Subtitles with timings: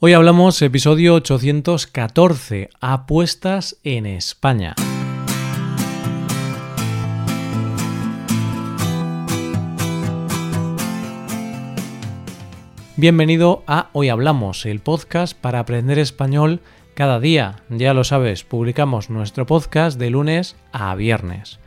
[0.00, 4.76] Hoy hablamos episodio 814, apuestas en España.
[12.94, 16.60] Bienvenido a Hoy Hablamos, el podcast para aprender español
[16.94, 17.56] cada día.
[17.68, 21.58] Ya lo sabes, publicamos nuestro podcast de lunes a viernes.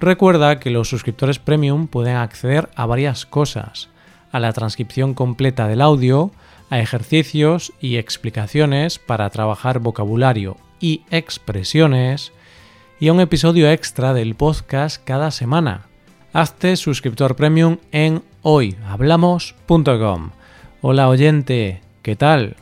[0.00, 3.88] Recuerda que los suscriptores premium pueden acceder a varias cosas,
[4.32, 6.30] a la transcripción completa del audio,
[6.70, 12.32] a ejercicios y explicaciones para trabajar vocabulario y expresiones
[13.00, 15.86] y a un episodio extra del podcast cada semana.
[16.32, 20.30] Hazte suscriptor premium en hoyhablamos.com.
[20.82, 22.56] Hola oyente, ¿qué tal?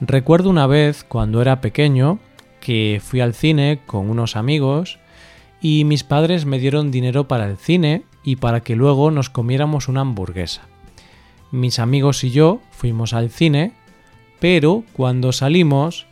[0.00, 2.18] Recuerdo una vez cuando era pequeño
[2.60, 4.98] que fui al cine con unos amigos
[5.60, 9.88] y mis padres me dieron dinero para el cine y para que luego nos comiéramos
[9.88, 10.62] una hamburguesa
[11.50, 13.72] mis amigos y yo fuimos al cine,
[14.40, 16.06] pero cuando salimos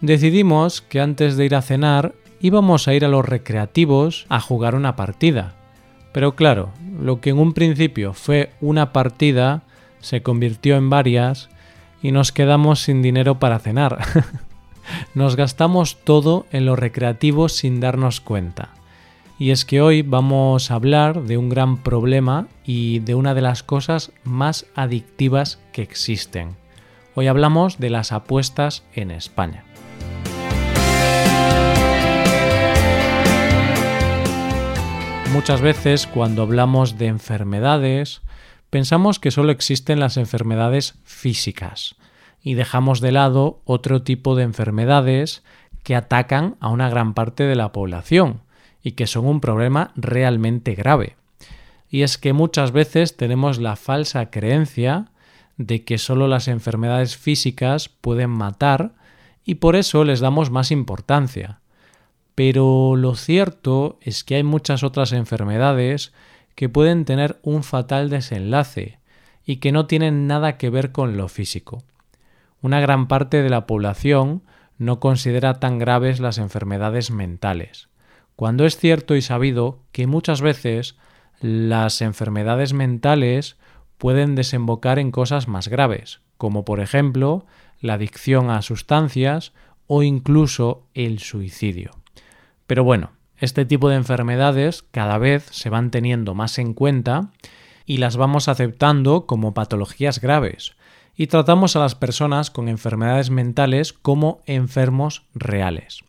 [0.00, 4.74] decidimos que antes de ir a cenar íbamos a ir a los recreativos a jugar
[4.74, 5.54] una partida.
[6.12, 6.70] Pero claro,
[7.00, 9.62] lo que en un principio fue una partida
[10.00, 11.48] se convirtió en varias
[12.02, 13.98] y nos quedamos sin dinero para cenar.
[15.14, 18.70] nos gastamos todo en los recreativos sin darnos cuenta.
[19.38, 23.42] Y es que hoy vamos a hablar de un gran problema y de una de
[23.42, 26.56] las cosas más adictivas que existen.
[27.14, 29.62] Hoy hablamos de las apuestas en España.
[35.34, 38.22] Muchas veces cuando hablamos de enfermedades,
[38.70, 41.96] pensamos que solo existen las enfermedades físicas
[42.40, 45.44] y dejamos de lado otro tipo de enfermedades
[45.82, 48.45] que atacan a una gran parte de la población
[48.86, 51.16] y que son un problema realmente grave.
[51.90, 55.06] Y es que muchas veces tenemos la falsa creencia
[55.56, 58.92] de que solo las enfermedades físicas pueden matar
[59.44, 61.58] y por eso les damos más importancia.
[62.36, 66.12] Pero lo cierto es que hay muchas otras enfermedades
[66.54, 69.00] que pueden tener un fatal desenlace
[69.44, 71.82] y que no tienen nada que ver con lo físico.
[72.62, 74.42] Una gran parte de la población
[74.78, 77.88] no considera tan graves las enfermedades mentales
[78.36, 80.96] cuando es cierto y sabido que muchas veces
[81.40, 83.56] las enfermedades mentales
[83.98, 87.46] pueden desembocar en cosas más graves, como por ejemplo
[87.80, 89.52] la adicción a sustancias
[89.86, 91.92] o incluso el suicidio.
[92.66, 97.30] Pero bueno, este tipo de enfermedades cada vez se van teniendo más en cuenta
[97.86, 100.74] y las vamos aceptando como patologías graves,
[101.14, 106.02] y tratamos a las personas con enfermedades mentales como enfermos reales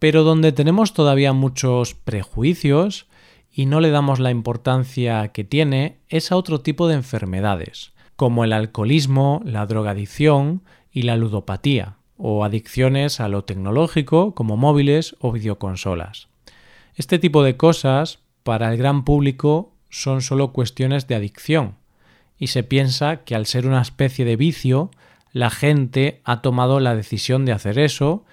[0.00, 3.06] pero donde tenemos todavía muchos prejuicios
[3.52, 8.42] y no le damos la importancia que tiene es a otro tipo de enfermedades, como
[8.42, 15.32] el alcoholismo, la drogadicción y la ludopatía, o adicciones a lo tecnológico como móviles o
[15.32, 16.28] videoconsolas.
[16.94, 21.76] Este tipo de cosas, para el gran público, son solo cuestiones de adicción,
[22.38, 24.90] y se piensa que al ser una especie de vicio,
[25.32, 28.24] la gente ha tomado la decisión de hacer eso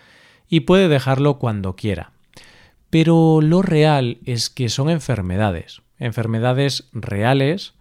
[0.49, 2.11] y puede dejarlo cuando quiera.
[2.89, 7.73] Pero lo real es que son enfermedades, enfermedades reales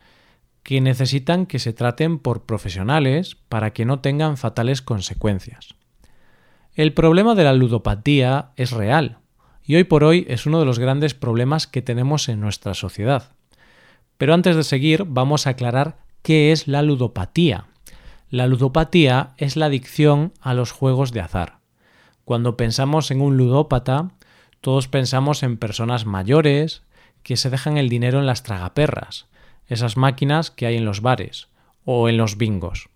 [0.63, 5.77] que necesitan que se traten por profesionales para que no tengan fatales consecuencias.
[6.75, 9.19] El problema de la ludopatía es real
[9.63, 13.33] y hoy por hoy es uno de los grandes problemas que tenemos en nuestra sociedad.
[14.19, 17.67] Pero antes de seguir vamos a aclarar qué es la ludopatía.
[18.29, 21.56] La ludopatía es la adicción a los juegos de azar.
[22.27, 24.11] Cuando pensamos en un ludópata,
[24.61, 26.83] todos pensamos en personas mayores
[27.23, 29.29] que se dejan el dinero en las tragaperras,
[29.69, 31.47] esas máquinas que hay en los bares
[31.85, 32.89] o en los bingos.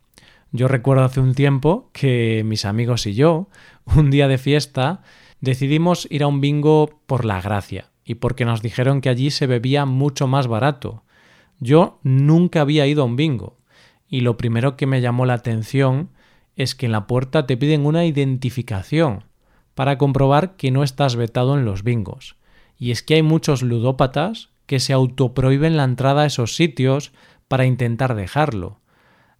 [0.50, 3.48] Yo recuerdo hace un tiempo que mis amigos y yo,
[3.84, 5.02] un día de fiesta,
[5.40, 9.46] decidimos ir a un bingo por la gracia y porque nos dijeron que allí se
[9.46, 11.04] bebía mucho más barato.
[11.60, 13.58] Yo nunca había ido a un bingo
[14.08, 16.10] y lo primero que me llamó la atención
[16.56, 19.24] es que en la puerta te piden una identificación
[19.74, 22.36] para comprobar que no estás vetado en los bingos.
[22.78, 27.12] Y es que hay muchos ludópatas que se autoprohíben la entrada a esos sitios
[27.48, 28.80] para intentar dejarlo.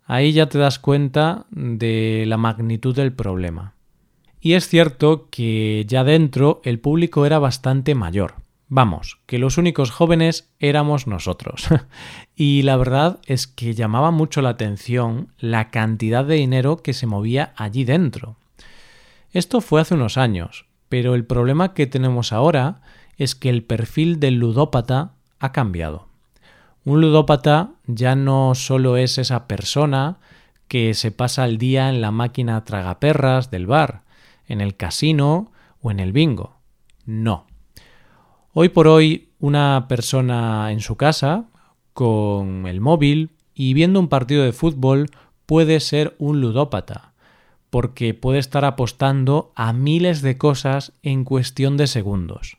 [0.05, 3.75] Ahí ya te das cuenta de la magnitud del problema.
[4.41, 8.35] Y es cierto que ya dentro el público era bastante mayor.
[8.73, 11.67] Vamos, que los únicos jóvenes éramos nosotros.
[12.37, 17.09] y la verdad es que llamaba mucho la atención la cantidad de dinero que se
[17.09, 18.37] movía allí dentro.
[19.33, 22.81] Esto fue hace unos años, pero el problema que tenemos ahora
[23.17, 26.07] es que el perfil del ludópata ha cambiado.
[26.85, 30.19] Un ludópata ya no solo es esa persona
[30.69, 34.03] que se pasa el día en la máquina tragaperras del bar,
[34.47, 35.51] en el casino
[35.83, 36.55] o en el bingo.
[37.05, 37.50] No.
[38.53, 41.45] Hoy por hoy, una persona en su casa,
[41.93, 45.11] con el móvil y viendo un partido de fútbol,
[45.47, 47.13] puede ser un ludópata,
[47.71, 52.57] porque puede estar apostando a miles de cosas en cuestión de segundos.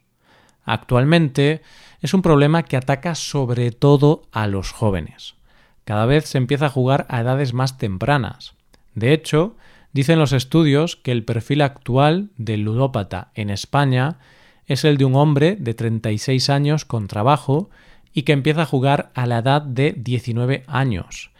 [0.63, 1.61] Actualmente
[1.99, 5.35] es un problema que ataca sobre todo a los jóvenes.
[5.83, 8.53] Cada vez se empieza a jugar a edades más tempranas.
[8.95, 9.57] De hecho,
[9.91, 14.19] dicen los estudios que el perfil actual del ludópata en España
[14.67, 17.69] es el de un hombre de 36 años con trabajo
[18.13, 21.31] y que empieza a jugar a la edad de 19 años.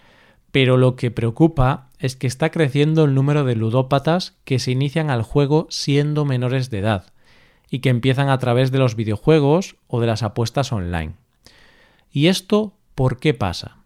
[0.51, 5.09] Pero lo que preocupa es que está creciendo el número de ludópatas que se inician
[5.09, 7.05] al juego siendo menores de edad
[7.69, 11.13] y que empiezan a través de los videojuegos o de las apuestas online.
[12.11, 13.77] ¿Y esto por qué pasa?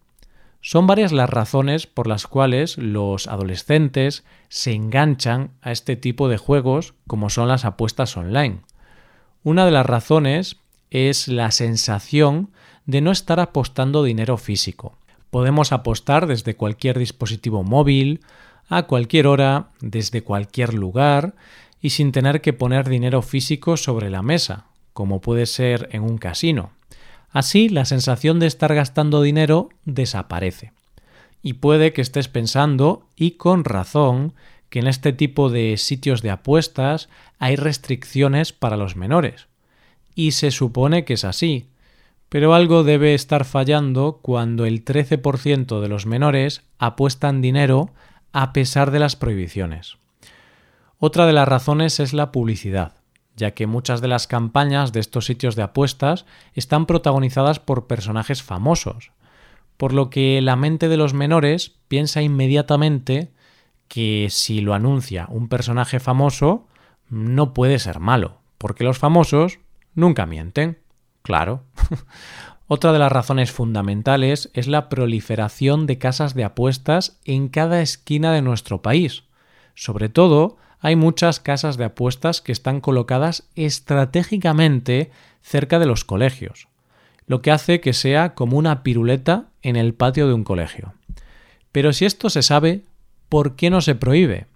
[0.61, 6.37] Son varias las razones por las cuales los adolescentes se enganchan a este tipo de
[6.37, 8.61] juegos como son las apuestas online.
[9.45, 10.57] Una de las razones
[10.89, 12.50] es la sensación
[12.88, 14.97] de no estar apostando dinero físico.
[15.30, 18.21] Podemos apostar desde cualquier dispositivo móvil,
[18.69, 21.36] a cualquier hora, desde cualquier lugar
[21.80, 26.18] y sin tener que poner dinero físico sobre la mesa, como puede ser en un
[26.18, 26.71] casino.
[27.30, 30.71] Así, la sensación de estar gastando dinero desaparece.
[31.44, 34.33] Y puede que estés pensando, y con razón,
[34.69, 37.09] que en este tipo de sitios de apuestas
[37.39, 39.47] hay restricciones para los menores.
[40.15, 41.69] Y se supone que es así,
[42.29, 47.91] pero algo debe estar fallando cuando el 13% de los menores apuestan dinero
[48.31, 49.97] a pesar de las prohibiciones.
[50.97, 52.94] Otra de las razones es la publicidad,
[53.35, 58.44] ya que muchas de las campañas de estos sitios de apuestas están protagonizadas por personajes
[58.44, 59.11] famosos,
[59.77, 63.31] por lo que la mente de los menores piensa inmediatamente
[63.87, 66.67] que si lo anuncia un personaje famoso,
[67.09, 69.59] no puede ser malo, porque los famosos
[69.93, 70.79] nunca mienten.
[71.21, 71.63] Claro.
[72.67, 78.31] Otra de las razones fundamentales es la proliferación de casas de apuestas en cada esquina
[78.33, 79.23] de nuestro país.
[79.75, 85.11] Sobre todo, hay muchas casas de apuestas que están colocadas estratégicamente
[85.41, 86.67] cerca de los colegios,
[87.27, 90.93] lo que hace que sea como una piruleta en el patio de un colegio.
[91.71, 92.83] Pero si esto se sabe,
[93.30, 94.48] ¿por qué no se prohíbe?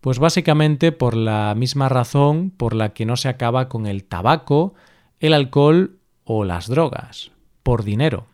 [0.00, 4.74] Pues básicamente por la misma razón por la que no se acaba con el tabaco,
[5.20, 7.30] el alcohol o las drogas,
[7.62, 8.26] por dinero.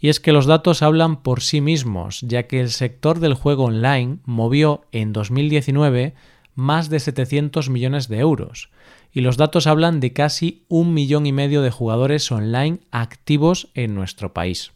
[0.00, 3.64] Y es que los datos hablan por sí mismos, ya que el sector del juego
[3.64, 6.14] online movió en 2019
[6.54, 8.70] más de 700 millones de euros,
[9.12, 13.94] y los datos hablan de casi un millón y medio de jugadores online activos en
[13.94, 14.72] nuestro país.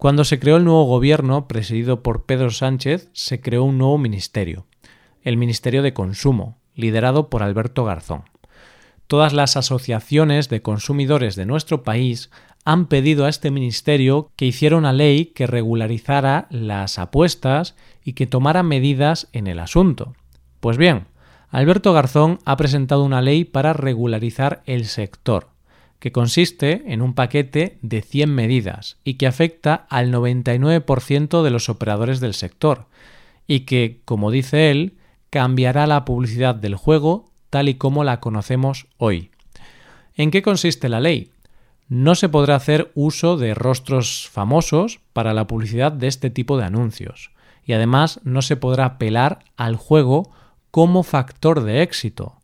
[0.00, 4.66] Cuando se creó el nuevo gobierno, presidido por Pedro Sánchez, se creó un nuevo ministerio,
[5.22, 8.24] el Ministerio de Consumo, liderado por Alberto Garzón
[9.10, 12.30] todas las asociaciones de consumidores de nuestro país
[12.64, 17.74] han pedido a este ministerio que hiciera una ley que regularizara las apuestas
[18.04, 20.14] y que tomara medidas en el asunto.
[20.60, 21.08] Pues bien,
[21.48, 25.48] Alberto Garzón ha presentado una ley para regularizar el sector,
[26.00, 31.68] que consiste en un paquete de 100 medidas y que afecta al 99% de los
[31.68, 32.86] operadores del sector,
[33.46, 34.94] y que, como dice él,
[35.28, 39.30] cambiará la publicidad del juego tal y como la conocemos hoy.
[40.16, 41.30] ¿En qué consiste la ley?
[41.88, 46.64] No se podrá hacer uso de rostros famosos para la publicidad de este tipo de
[46.64, 47.30] anuncios,
[47.64, 50.30] y además no se podrá apelar al juego
[50.70, 52.39] como factor de éxito,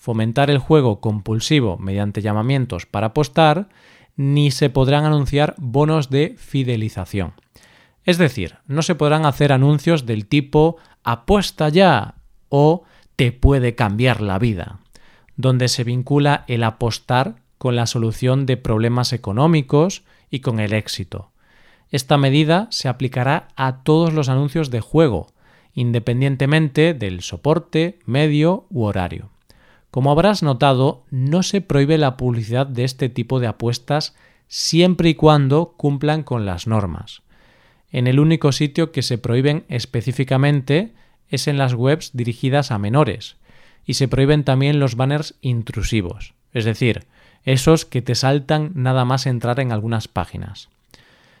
[0.00, 3.68] fomentar el juego compulsivo mediante llamamientos para apostar,
[4.16, 7.34] ni se podrán anunciar bonos de fidelización.
[8.04, 12.14] Es decir, no se podrán hacer anuncios del tipo apuesta ya
[12.48, 14.80] o te puede cambiar la vida,
[15.36, 21.30] donde se vincula el apostar con la solución de problemas económicos y con el éxito.
[21.90, 25.26] Esta medida se aplicará a todos los anuncios de juego,
[25.74, 29.28] independientemente del soporte, medio u horario.
[29.90, 34.14] Como habrás notado, no se prohíbe la publicidad de este tipo de apuestas
[34.46, 37.22] siempre y cuando cumplan con las normas.
[37.90, 40.92] En el único sitio que se prohíben específicamente
[41.28, 43.36] es en las webs dirigidas a menores
[43.84, 47.06] y se prohíben también los banners intrusivos, es decir,
[47.44, 50.68] esos que te saltan nada más entrar en algunas páginas.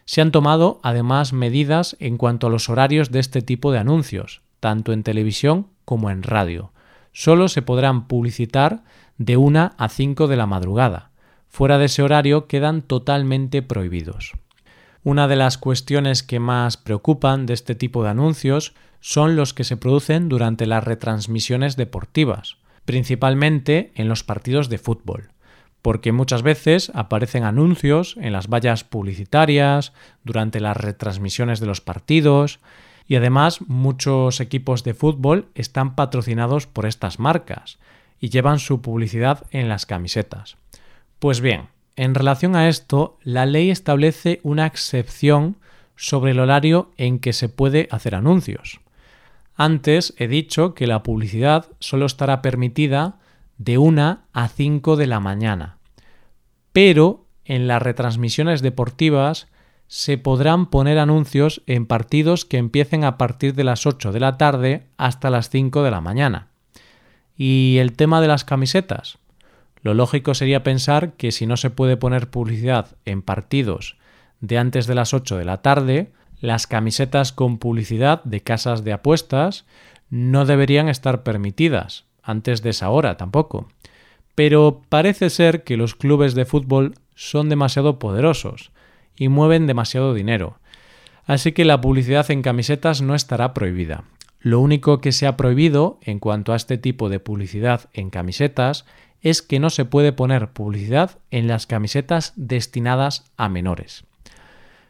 [0.06, 4.40] Se han tomado además medidas en cuanto a los horarios de este tipo de anuncios,
[4.58, 6.72] tanto en televisión como en radio.
[7.12, 8.82] Solo se podrán publicitar
[9.18, 11.10] de 1 a 5 de la madrugada.
[11.48, 14.32] Fuera de ese horario quedan totalmente prohibidos.
[15.02, 19.64] Una de las cuestiones que más preocupan de este tipo de anuncios son los que
[19.64, 25.30] se producen durante las retransmisiones deportivas, principalmente en los partidos de fútbol,
[25.82, 32.60] porque muchas veces aparecen anuncios en las vallas publicitarias, durante las retransmisiones de los partidos,
[33.10, 37.80] y además muchos equipos de fútbol están patrocinados por estas marcas
[38.20, 40.58] y llevan su publicidad en las camisetas.
[41.18, 45.56] Pues bien, en relación a esto, la ley establece una excepción
[45.96, 48.78] sobre el horario en que se puede hacer anuncios.
[49.56, 53.18] Antes he dicho que la publicidad solo estará permitida
[53.58, 55.78] de 1 a 5 de la mañana,
[56.72, 59.48] pero en las retransmisiones deportivas
[59.90, 64.38] se podrán poner anuncios en partidos que empiecen a partir de las 8 de la
[64.38, 66.46] tarde hasta las 5 de la mañana.
[67.36, 69.18] ¿Y el tema de las camisetas?
[69.82, 73.96] Lo lógico sería pensar que si no se puede poner publicidad en partidos
[74.40, 78.92] de antes de las 8 de la tarde, las camisetas con publicidad de casas de
[78.92, 79.66] apuestas
[80.08, 83.66] no deberían estar permitidas, antes de esa hora tampoco.
[84.36, 88.70] Pero parece ser que los clubes de fútbol son demasiado poderosos
[89.20, 90.58] y mueven demasiado dinero,
[91.26, 94.04] así que la publicidad en camisetas no estará prohibida.
[94.40, 98.86] Lo único que se ha prohibido en cuanto a este tipo de publicidad en camisetas
[99.20, 104.04] es que no se puede poner publicidad en las camisetas destinadas a menores.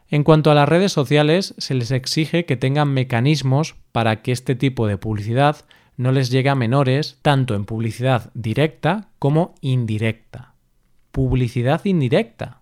[0.07, 4.55] En cuanto a las redes sociales, se les exige que tengan mecanismos para que este
[4.55, 5.57] tipo de publicidad
[5.97, 10.53] no les llegue a menores, tanto en publicidad directa como indirecta.
[11.11, 12.60] Publicidad indirecta.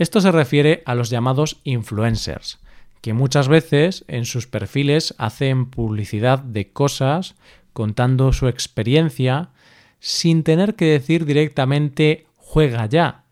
[0.00, 2.58] Esto se refiere a los llamados influencers,
[3.02, 7.34] que muchas veces en sus perfiles hacen publicidad de cosas
[7.74, 9.50] contando su experiencia
[9.98, 13.24] sin tener que decir directamente juega ya,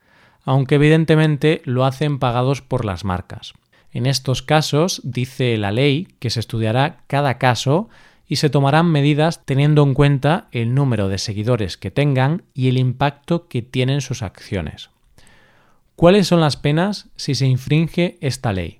[0.45, 3.55] aunque evidentemente lo hacen pagados por las marcas.
[3.91, 7.89] En estos casos, dice la ley que se estudiará cada caso
[8.27, 12.77] y se tomarán medidas teniendo en cuenta el número de seguidores que tengan y el
[12.77, 14.91] impacto que tienen sus acciones.
[15.99, 18.79] ¿Cuáles son las penas si se infringe esta ley?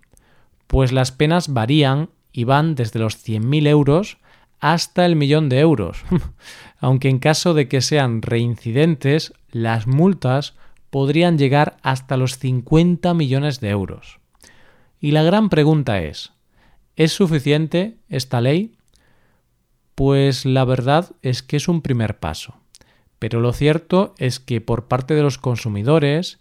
[0.69, 4.19] Pues las penas varían y van desde los 100.000 euros
[4.61, 6.05] hasta el millón de euros.
[6.79, 10.55] Aunque en caso de que sean reincidentes, las multas
[10.91, 14.21] podrían llegar hasta los 50 millones de euros.
[15.01, 16.31] Y la gran pregunta es,
[16.95, 18.77] ¿es suficiente esta ley?
[19.97, 22.55] Pues la verdad es que es un primer paso.
[23.19, 26.39] Pero lo cierto es que por parte de los consumidores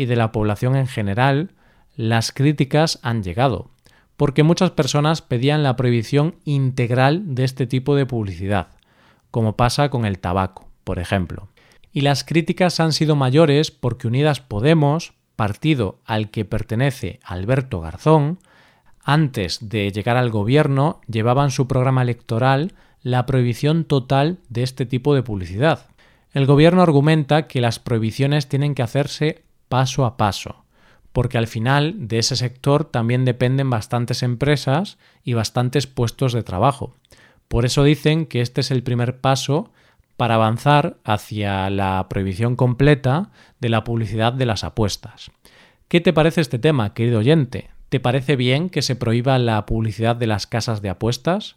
[0.00, 1.50] y de la población en general,
[1.94, 3.70] las críticas han llegado
[4.16, 8.68] porque muchas personas pedían la prohibición integral de este tipo de publicidad,
[9.30, 11.48] como pasa con el tabaco, por ejemplo.
[11.92, 18.38] Y las críticas han sido mayores porque Unidas Podemos, partido al que pertenece Alberto Garzón,
[19.02, 25.14] antes de llegar al gobierno llevaban su programa electoral la prohibición total de este tipo
[25.14, 25.86] de publicidad.
[26.32, 30.64] El gobierno argumenta que las prohibiciones tienen que hacerse paso a paso,
[31.12, 36.96] porque al final de ese sector también dependen bastantes empresas y bastantes puestos de trabajo.
[37.48, 39.72] Por eso dicen que este es el primer paso
[40.16, 45.30] para avanzar hacia la prohibición completa de la publicidad de las apuestas.
[45.88, 47.70] ¿Qué te parece este tema, querido oyente?
[47.88, 51.56] ¿Te parece bien que se prohíba la publicidad de las casas de apuestas?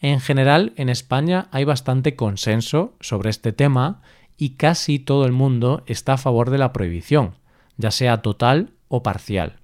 [0.00, 4.02] En general, en España hay bastante consenso sobre este tema
[4.36, 7.36] y casi todo el mundo está a favor de la prohibición,
[7.76, 9.56] ya sea total o parcial.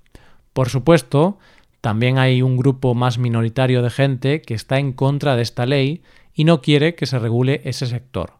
[0.52, 1.38] Por supuesto,
[1.80, 6.02] también hay un grupo más minoritario de gente que está en contra de esta ley
[6.34, 8.34] y no quiere que se regule ese sector.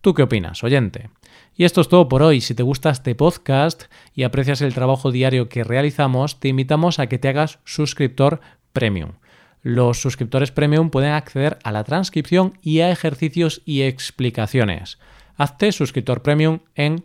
[0.00, 1.10] ¿Tú qué opinas, oyente?
[1.54, 2.40] Y esto es todo por hoy.
[2.40, 7.06] Si te gusta este podcast y aprecias el trabajo diario que realizamos, te invitamos a
[7.06, 8.40] que te hagas suscriptor
[8.72, 9.12] premium.
[9.62, 14.98] Los suscriptores premium pueden acceder a la transcripción y a ejercicios y explicaciones.
[15.36, 17.04] Hazte suscriptor premium en